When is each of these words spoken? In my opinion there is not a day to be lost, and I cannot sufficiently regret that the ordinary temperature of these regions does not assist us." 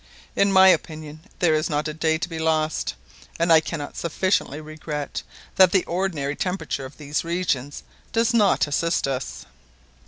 In 0.35 0.51
my 0.51 0.69
opinion 0.69 1.19
there 1.37 1.53
is 1.53 1.69
not 1.69 1.87
a 1.87 1.93
day 1.93 2.17
to 2.17 2.27
be 2.27 2.39
lost, 2.39 2.95
and 3.37 3.53
I 3.53 3.59
cannot 3.59 3.95
sufficiently 3.95 4.59
regret 4.59 5.21
that 5.57 5.71
the 5.71 5.85
ordinary 5.85 6.35
temperature 6.35 6.85
of 6.85 6.97
these 6.97 7.23
regions 7.23 7.83
does 8.11 8.33
not 8.33 8.65
assist 8.65 9.07
us." 9.07 9.45